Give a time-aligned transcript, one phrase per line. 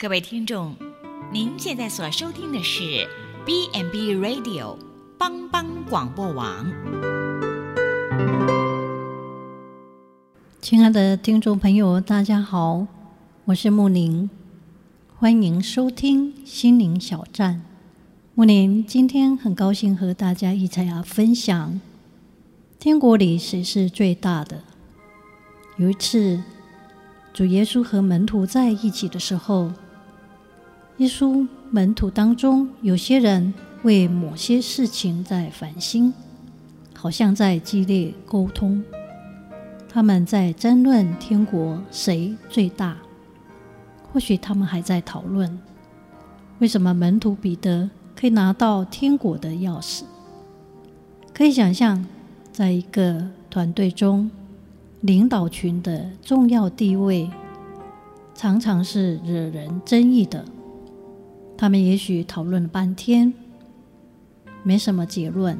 [0.00, 0.74] 各位听众，
[1.30, 3.06] 您现在所收听的是
[3.44, 4.78] B n B Radio
[5.18, 6.72] 帮帮广播网。
[10.62, 12.86] 亲爱的听众朋友，大家好，
[13.44, 14.30] 我是牧灵，
[15.18, 17.60] 欢迎收听心灵小站。
[18.34, 21.78] 牧灵今天很高兴和大家一起来分享，
[22.78, 24.62] 天国里谁是最大的？
[25.76, 26.42] 有一次，
[27.34, 29.70] 主耶稣和门徒在一起的时候。
[31.00, 33.54] 耶稣门徒当中，有些人
[33.84, 36.12] 为某些事情在烦心，
[36.94, 38.84] 好像在激烈沟通。
[39.88, 42.98] 他们在争论天国谁最大。
[44.12, 45.58] 或许他们还在讨论，
[46.58, 50.02] 为什么门徒彼得可以拿到天国的钥匙？
[51.32, 52.04] 可以想象，
[52.52, 54.30] 在一个团队中，
[55.00, 57.30] 领导群的重要地位，
[58.34, 60.44] 常常是惹人争议的。
[61.60, 63.34] 他们也许讨论了半天，
[64.62, 65.58] 没什么结论，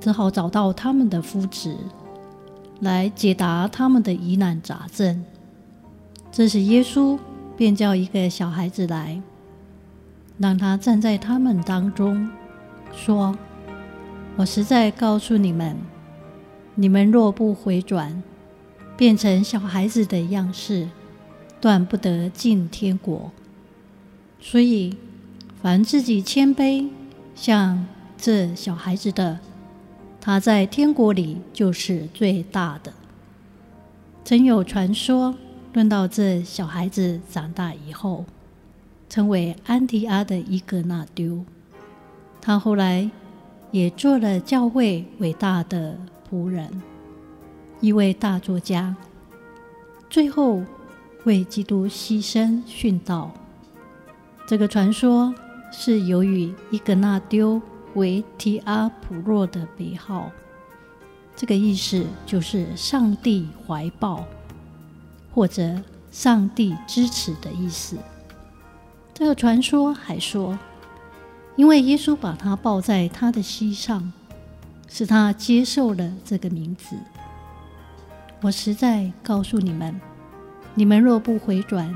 [0.00, 1.76] 只好找到他们的夫子
[2.80, 5.24] 来解答他们的疑难杂症。
[6.32, 7.16] 这时，耶稣
[7.56, 9.22] 便叫一个小孩子来，
[10.36, 12.28] 让他站在他们当中，
[12.92, 13.38] 说
[14.34, 15.76] ：“我实在告诉你们，
[16.74, 18.20] 你们若不回转，
[18.96, 20.88] 变成小孩子的样式，
[21.60, 23.30] 断不得进天国。”
[24.44, 24.96] 所以，
[25.62, 26.88] 凡自己谦卑，
[27.34, 27.86] 像
[28.18, 29.38] 这小孩子的，
[30.20, 32.92] 他在天国里就是最大的。
[34.24, 35.34] 曾有传说，
[35.72, 38.24] 论到这小孩子长大以后，
[39.08, 41.44] 成为安提阿的伊格纳丢，
[42.40, 43.08] 他后来
[43.70, 45.96] 也做了教会伟大的
[46.28, 46.82] 仆人，
[47.80, 48.96] 一位大作家，
[50.10, 50.62] 最后
[51.24, 53.32] 为基督牺牲殉道。
[54.46, 55.34] 这个传说
[55.70, 57.60] 是由于伊格纳丢
[57.94, 60.30] 为提阿普若的别号，
[61.34, 64.24] 这个意思就是上帝怀抱
[65.32, 65.80] 或者
[66.10, 67.96] 上帝支持的意思。
[69.14, 70.58] 这个传说还说，
[71.56, 74.12] 因为耶稣把他抱在他的膝上，
[74.88, 76.96] 使他接受了这个名字。
[78.40, 79.98] 我实在告诉你们，
[80.74, 81.94] 你们若不回转，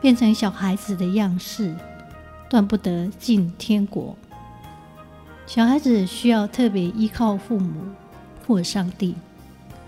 [0.00, 1.74] 变成小孩子的样式，
[2.48, 4.16] 断不得进天国。
[5.46, 7.72] 小孩子需要特别依靠父母
[8.46, 9.14] 或上帝，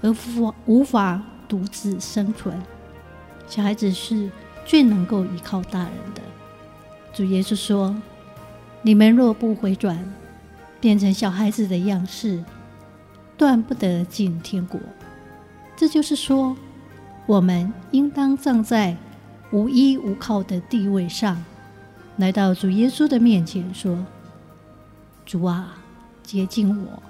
[0.03, 2.61] 而无无法独自生存。
[3.47, 4.31] 小孩子是
[4.65, 6.23] 最能够依靠大人的。
[7.13, 7.95] 主耶稣说
[8.83, 10.13] ：“你们若不回转，
[10.81, 12.43] 变成小孩子的样式，
[13.37, 14.81] 断不得进天国。”
[15.77, 16.57] 这就是说，
[17.27, 18.97] 我们应当站在。
[19.53, 21.45] 无依无靠的地位上，
[22.19, 24.07] 来到主耶稣的面前，说
[25.27, 25.79] ：“主啊，
[26.23, 27.03] 接近我，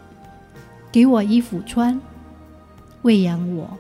[0.91, 2.01] 给我衣服穿，
[3.03, 3.77] 喂养我，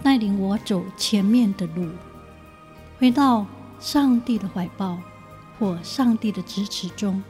[0.00, 1.88] 带领我走前面的路，
[3.00, 3.44] 回到
[3.80, 4.98] 上帝的怀抱
[5.58, 7.20] 或上帝的支持中，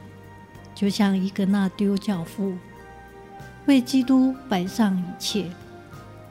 [0.75, 2.53] 就像伊格那丢教父，
[3.65, 5.49] 为基督摆上一切，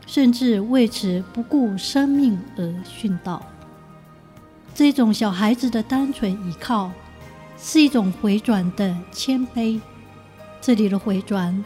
[0.07, 3.45] 甚至为此不顾生命而殉道。”
[4.75, 6.91] 这种小孩子的单纯依靠，
[7.57, 9.81] 是一种回转的谦卑。
[10.61, 11.65] 这里的回转，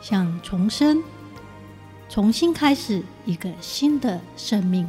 [0.00, 1.02] 像重生，
[2.08, 4.88] 重新开始一个新的生命。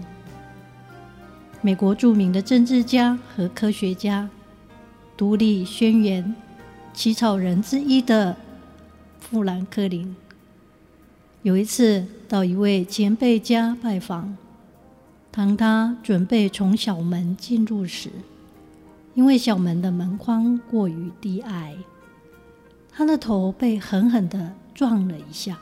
[1.59, 4.29] 美国著名的政治家和科学家，
[5.17, 6.33] 独立宣言
[6.93, 8.37] 起草人之一的
[9.19, 10.15] 富兰克林，
[11.41, 14.37] 有一次到一位前辈家拜访。
[15.37, 18.09] 当他准备从小门进入时，
[19.13, 21.77] 因为小门的门框过于低矮，
[22.89, 25.59] 他的头被狠狠地撞了一下。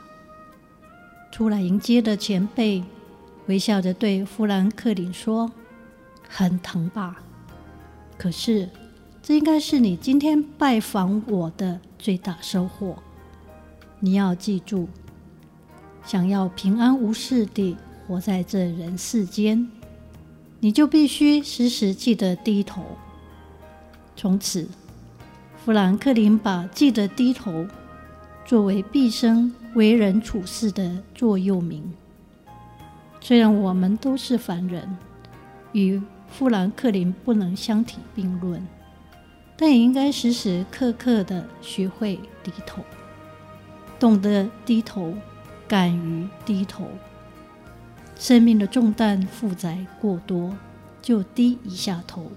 [1.30, 2.82] 出来迎接的前辈
[3.48, 5.52] 微笑着对富兰克林说
[6.26, 7.18] ：“很疼吧？
[8.16, 8.70] 可是
[9.22, 12.96] 这应该是你今天拜访我的最大收获。
[14.00, 14.88] 你要记住，
[16.02, 19.68] 想要平安无事地。”活在这人世间，
[20.60, 22.84] 你就必须时时记得低头。
[24.14, 24.68] 从此，
[25.64, 27.66] 富兰克林把记得低头
[28.44, 31.92] 作为毕生为人处事的座右铭。
[33.20, 34.96] 虽然我们都是凡人，
[35.72, 38.64] 与富兰克林不能相提并论，
[39.56, 42.82] 但也应该时时刻刻地学会低头，
[43.98, 45.12] 懂得低头，
[45.66, 46.88] 敢于低头。
[48.18, 50.56] 生命的重担负载过多，
[51.02, 52.32] 就低一下头，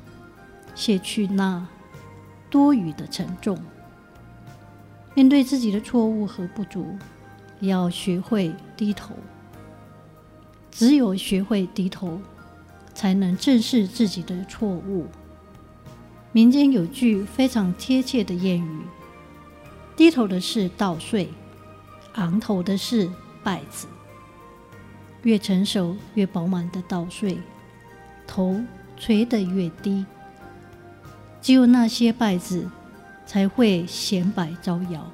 [0.75, 1.65] 卸去那
[2.49, 3.57] 多余的沉重。
[5.15, 6.97] 面对自己的错误和不足，
[7.61, 9.15] 要学会低头。
[10.71, 12.21] 只有学会低头，
[12.93, 15.07] 才能正视自己的错误。
[16.31, 18.81] 民间有句非常贴切的谚语
[19.97, 21.29] ：“低头的是稻穗，
[22.13, 23.09] 昂头的是
[23.43, 23.87] 稗子。”
[25.23, 27.37] 越成熟、越饱满的稻穗，
[28.25, 28.61] 头
[28.97, 30.05] 垂得越低。
[31.41, 32.69] 只有那些败子，
[33.25, 35.09] 才会显摆招摇，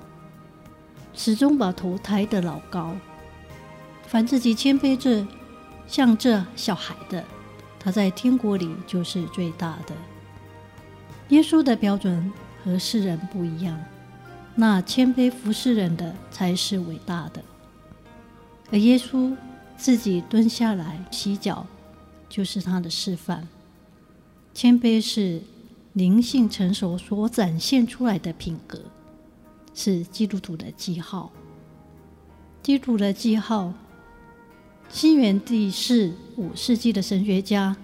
[1.13, 2.95] 始终把头抬得老高。
[4.07, 5.25] 凡自己谦卑着，
[5.87, 7.23] 像这小孩的，
[7.79, 9.95] 他在天国里就是最大的。
[11.29, 12.31] 耶稣的标准
[12.63, 13.79] 和世人不一样，
[14.53, 17.43] 那谦卑服侍人的才是伟大的。
[18.71, 19.35] 而耶稣
[19.77, 21.65] 自己蹲下来洗脚，
[22.29, 23.47] 就是他的示范。
[24.53, 25.41] 谦卑是。
[25.95, 28.81] 灵性成熟所展现出来的品格，
[29.73, 31.31] 是基督徒的记号。
[32.61, 33.73] 基督的记号。
[34.89, 37.77] 西元第四五世纪的神学家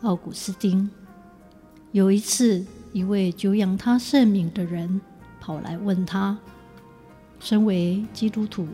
[0.00, 0.90] 奥古斯丁，
[1.92, 5.00] 有一次，一位久仰他圣名的人
[5.40, 6.36] 跑来问他
[7.38, 8.66] ：“身为基督徒，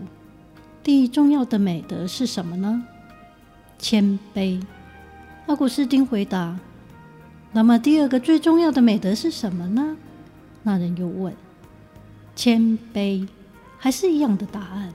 [0.83, 2.85] 第一重要的美德是什么呢？”
[3.79, 4.63] 谦卑。
[5.47, 6.59] 奥古斯丁回答。
[7.53, 9.97] 那么第二个最重要的美德是什么呢？
[10.63, 11.35] 那人又问
[12.35, 13.29] ：“谦卑，
[13.77, 14.93] 还是一样的答案。”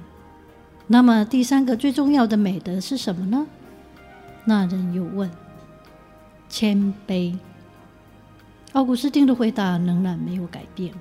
[0.87, 3.45] 那么第三个最重要的美德是什么呢？
[4.45, 5.29] 那人又问
[6.49, 7.37] ：“谦卑。”
[8.73, 10.93] 奥古斯丁的回答仍然没有改变。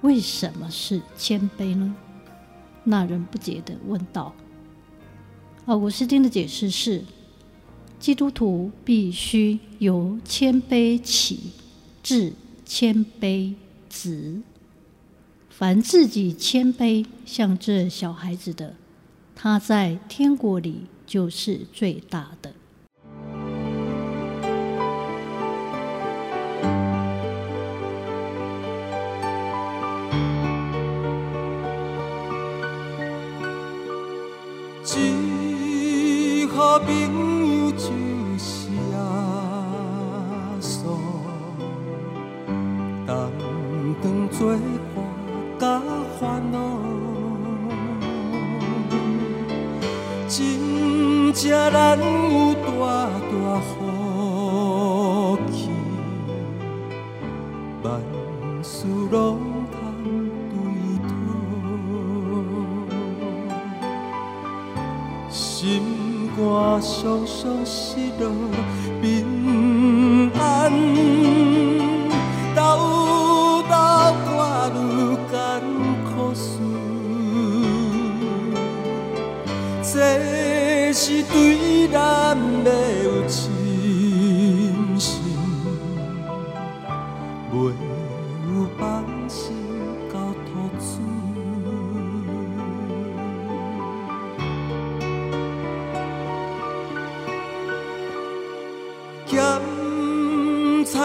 [0.00, 1.94] 为什么是谦卑呢？
[2.84, 4.34] 那人不解地问道。
[5.66, 7.02] 奥古斯丁的解释是。
[7.96, 11.52] 基督徒必须由谦卑起，
[12.02, 12.34] 至
[12.66, 13.54] 谦卑
[13.88, 14.42] 止。
[15.48, 18.74] 凡自己谦卑，像这小孩子的，
[19.34, 22.52] 他在天国里就是最大的。
[36.84, 37.04] 朋友。
[37.76, 37.90] 就
[38.38, 38.96] 是耶
[40.60, 40.78] 稣，
[43.04, 43.10] 担
[44.00, 44.56] 当罪
[44.94, 44.96] 过
[45.58, 45.82] 甲
[46.20, 46.56] 烦恼，
[50.28, 51.42] 真正
[51.72, 52.64] 难有大
[53.28, 53.68] 大好
[67.06, 68.00] 我常常失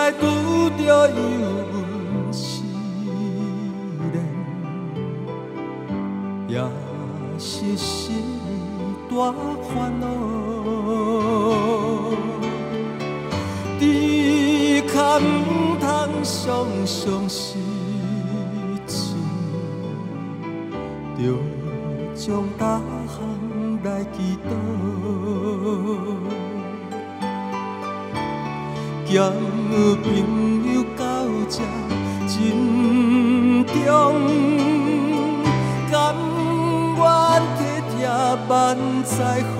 [0.09, 0.23] 咸菜拄
[0.77, 1.13] 着油
[1.71, 2.63] 温试
[4.11, 4.15] 炼，
[6.47, 6.53] 也
[7.37, 8.23] 是心
[9.09, 9.13] 大
[9.63, 10.03] 烦恼。
[13.79, 15.21] 只可唔
[15.79, 15.83] 通
[16.23, 17.57] 常常失
[18.87, 19.13] 志，
[21.17, 21.21] 着
[22.15, 23.17] 将大项
[23.83, 24.49] 来祈祷。
[30.09, 30.17] 朋
[30.73, 31.03] 友到
[31.47, 31.61] 这
[32.27, 32.33] 珍
[33.67, 33.77] 重，
[35.91, 35.93] 甘
[36.97, 37.01] 愿
[37.57, 37.59] 体
[37.91, 37.97] 贴
[38.47, 38.49] 万
[39.03, 39.13] 载
[39.53, 39.57] 好，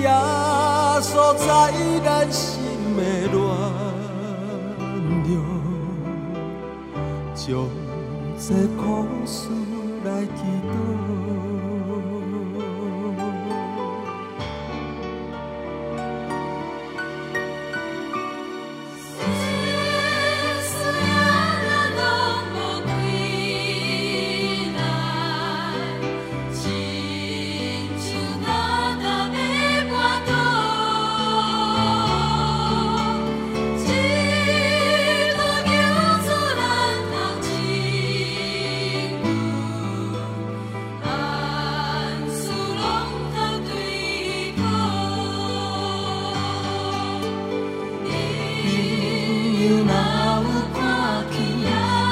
[0.00, 0.08] 耶
[1.02, 1.46] 稣在
[2.02, 2.42] 咱心
[2.96, 2.98] 的
[3.30, 3.36] 暖
[5.26, 5.30] 流，
[7.34, 7.44] 将
[8.38, 8.48] 这
[8.78, 8.84] 苦
[9.26, 9.36] 事
[10.04, 10.40] 来祈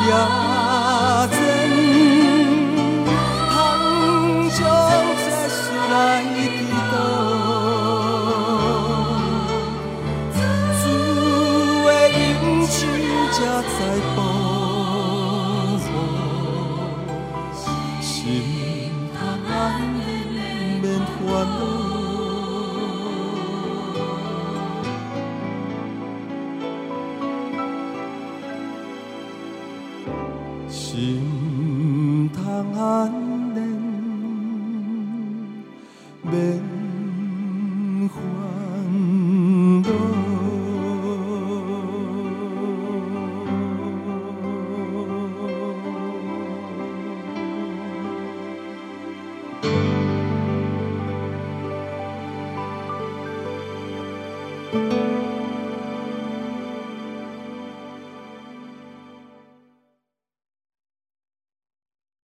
[0.07, 0.44] yeah.